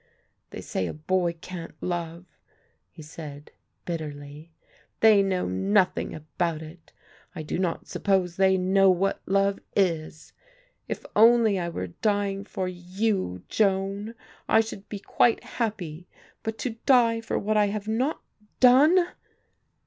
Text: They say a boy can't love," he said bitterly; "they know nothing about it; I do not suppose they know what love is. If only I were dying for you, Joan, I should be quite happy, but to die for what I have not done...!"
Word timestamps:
They 0.49 0.61
say 0.61 0.87
a 0.87 0.95
boy 0.95 1.33
can't 1.41 1.75
love," 1.79 2.25
he 2.89 3.03
said 3.03 3.51
bitterly; 3.85 4.51
"they 4.99 5.21
know 5.21 5.47
nothing 5.47 6.15
about 6.15 6.63
it; 6.63 6.91
I 7.35 7.43
do 7.43 7.59
not 7.59 7.85
suppose 7.87 8.35
they 8.35 8.57
know 8.57 8.89
what 8.89 9.21
love 9.27 9.59
is. 9.75 10.33
If 10.87 11.05
only 11.15 11.59
I 11.59 11.69
were 11.69 11.85
dying 11.85 12.45
for 12.45 12.67
you, 12.67 13.43
Joan, 13.47 14.15
I 14.49 14.59
should 14.59 14.89
be 14.89 14.97
quite 14.97 15.43
happy, 15.43 16.07
but 16.41 16.57
to 16.57 16.77
die 16.87 17.21
for 17.21 17.37
what 17.37 17.55
I 17.55 17.67
have 17.67 17.87
not 17.87 18.23
done...!" 18.59 19.05